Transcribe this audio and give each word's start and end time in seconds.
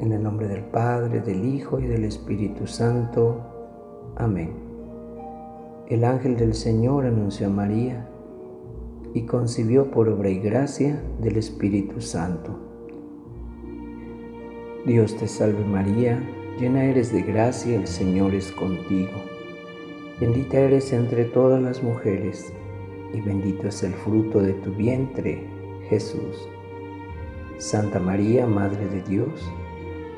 En 0.00 0.12
el 0.12 0.22
nombre 0.22 0.48
del 0.48 0.64
Padre, 0.64 1.20
del 1.20 1.44
Hijo 1.44 1.78
y 1.78 1.86
del 1.86 2.04
Espíritu 2.04 2.66
Santo. 2.66 3.40
Amén. 4.16 4.50
El 5.88 6.04
ángel 6.04 6.36
del 6.36 6.54
Señor 6.54 7.06
anunció 7.06 7.46
a 7.46 7.50
María 7.50 8.08
y 9.14 9.22
concibió 9.22 9.90
por 9.90 10.08
obra 10.08 10.30
y 10.30 10.40
gracia 10.40 11.00
del 11.20 11.36
Espíritu 11.36 12.00
Santo. 12.00 12.58
Dios 14.84 15.16
te 15.16 15.28
salve 15.28 15.64
María, 15.64 16.20
llena 16.58 16.84
eres 16.84 17.12
de 17.12 17.22
gracia, 17.22 17.76
el 17.76 17.86
Señor 17.86 18.34
es 18.34 18.50
contigo. 18.50 19.12
Bendita 20.20 20.58
eres 20.58 20.92
entre 20.92 21.24
todas 21.24 21.62
las 21.62 21.82
mujeres 21.82 22.52
y 23.12 23.20
bendito 23.20 23.68
es 23.68 23.82
el 23.84 23.92
fruto 23.92 24.40
de 24.40 24.54
tu 24.54 24.72
vientre, 24.72 25.46
Jesús. 25.88 26.48
Santa 27.58 28.00
María, 28.00 28.46
Madre 28.46 28.86
de 28.88 29.00
Dios, 29.02 29.52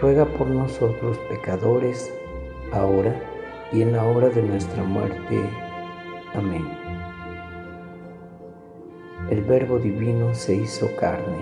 ruega 0.00 0.24
por 0.24 0.46
nosotros 0.46 1.18
pecadores, 1.28 2.12
ahora 2.72 3.14
y 3.72 3.82
en 3.82 3.92
la 3.92 4.04
hora 4.04 4.28
de 4.28 4.42
nuestra 4.42 4.82
muerte. 4.82 5.40
Amén. 6.34 6.66
El 9.30 9.42
Verbo 9.42 9.78
Divino 9.78 10.34
se 10.34 10.54
hizo 10.54 10.94
carne 10.96 11.38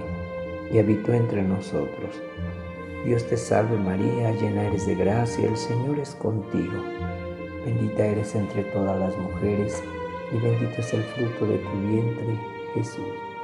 y 0.73 0.79
habitó 0.79 1.13
entre 1.13 1.43
nosotros. 1.43 2.21
Dios 3.05 3.25
te 3.29 3.37
salve 3.37 3.77
María, 3.77 4.33
llena 4.33 4.67
eres 4.67 4.87
de 4.87 4.97
gracia, 4.97 5.47
el 5.47 5.57
Señor 5.57 5.99
es 6.01 6.15
contigo. 6.17 6.83
Bendita 7.65 8.07
eres 8.07 8.35
entre 8.35 8.65
todas 8.65 8.99
las 8.99 9.17
mujeres 9.17 9.83
y 10.33 10.39
bendito 10.39 10.81
es 10.81 10.95
el 10.95 11.03
fruto 11.03 11.47
de 11.47 11.59
tu 11.59 11.89
vientre, 11.89 12.39
Jesús. 12.75 13.36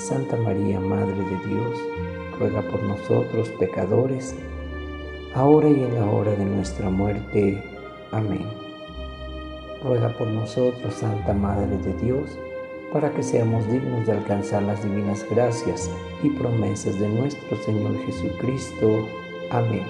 Santa 0.00 0.34
María, 0.38 0.80
Madre 0.80 1.14
de 1.14 1.46
Dios, 1.46 1.78
ruega 2.38 2.62
por 2.62 2.82
nosotros 2.82 3.50
pecadores, 3.50 4.34
ahora 5.34 5.68
y 5.68 5.84
en 5.84 5.94
la 5.94 6.06
hora 6.06 6.30
de 6.32 6.44
nuestra 6.46 6.88
muerte. 6.88 7.62
Amén. 8.10 8.46
Ruega 9.84 10.08
por 10.16 10.26
nosotros, 10.28 10.94
Santa 10.94 11.34
Madre 11.34 11.76
de 11.76 11.92
Dios, 12.02 12.30
para 12.94 13.12
que 13.12 13.22
seamos 13.22 13.70
dignos 13.70 14.06
de 14.06 14.12
alcanzar 14.12 14.62
las 14.62 14.82
divinas 14.82 15.26
gracias 15.30 15.90
y 16.22 16.30
promesas 16.30 16.98
de 16.98 17.06
nuestro 17.06 17.58
Señor 17.58 17.94
Jesucristo. 18.06 19.06
Amén. 19.50 19.84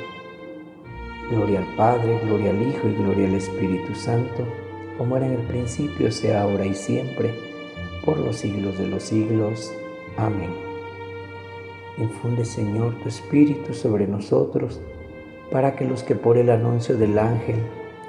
Gloria 1.31 1.61
al 1.61 1.77
Padre, 1.77 2.19
gloria 2.25 2.50
al 2.50 2.61
Hijo 2.61 2.88
y 2.88 2.94
gloria 2.94 3.28
al 3.28 3.34
Espíritu 3.34 3.94
Santo, 3.94 4.44
como 4.98 5.16
era 5.16 5.27
en 5.27 5.34
el 5.34 5.47
principio, 5.47 6.11
sea 6.11 6.42
ahora 6.42 6.66
y 6.66 6.75
siempre, 6.75 7.33
por 8.05 8.19
los 8.19 8.36
siglos 8.36 8.77
de 8.77 8.88
los 8.88 9.05
siglos. 9.05 9.72
Amén. 10.16 10.50
Infunde, 11.98 12.44
Señor, 12.44 12.94
tu 13.03 13.08
Espíritu 13.08 13.75
sobre 13.75 14.06
nosotros, 14.06 14.80
para 15.50 15.77
que 15.77 15.84
los 15.84 16.03
que 16.03 16.14
por 16.14 16.39
el 16.39 16.50
anuncio 16.50 16.97
del 16.97 17.19
ángel 17.19 17.56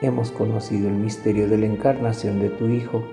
hemos 0.01 0.31
conocido 0.31 0.87
el 0.87 0.95
misterio 0.95 1.47
de 1.47 1.57
la 1.57 1.65
encarnación 1.65 2.39
de 2.39 2.49
tu 2.49 2.67
Hijo, 2.67 3.03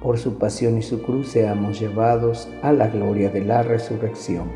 por 0.00 0.18
su 0.18 0.38
pasión 0.38 0.78
y 0.78 0.82
su 0.82 1.02
cruz 1.02 1.28
seamos 1.28 1.80
llevados 1.80 2.48
a 2.62 2.72
la 2.72 2.86
gloria 2.88 3.30
de 3.30 3.44
la 3.44 3.62
resurrección. 3.62 4.48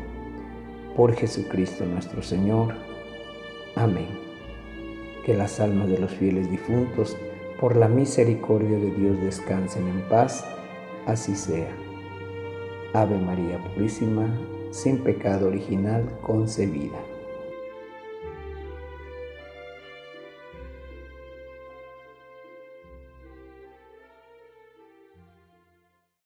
Por 0.95 1.13
Jesucristo 1.13 1.85
nuestro 1.85 2.21
Señor. 2.21 2.73
Amén. 3.75 4.07
Que 5.25 5.33
las 5.33 5.59
almas 5.59 5.89
de 5.89 5.99
los 5.99 6.13
fieles 6.13 6.49
difuntos, 6.49 7.17
por 7.59 7.75
la 7.75 7.87
misericordia 7.87 8.77
de 8.77 8.91
Dios, 8.91 9.21
descansen 9.21 9.87
en 9.87 10.01
paz. 10.09 10.45
Así 11.05 11.35
sea. 11.35 11.92
Ave 12.93 13.17
María 13.17 13.57
Purísima, 13.57 14.27
sin 14.71 14.99
pecado 14.99 15.47
original 15.47 16.07
concebida. 16.21 17.12